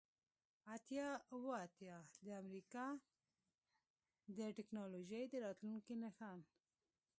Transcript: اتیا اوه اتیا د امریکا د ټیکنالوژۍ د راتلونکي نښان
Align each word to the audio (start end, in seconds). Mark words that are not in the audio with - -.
اتیا 0.73 1.07
اوه 1.35 1.53
اتیا 1.65 1.97
د 2.25 2.27
امریکا 2.41 2.85
د 4.37 4.39
ټیکنالوژۍ 4.57 5.23
د 5.29 5.33
راتلونکي 5.45 5.93
نښان 6.03 6.39